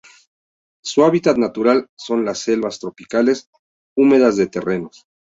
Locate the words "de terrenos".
4.35-5.05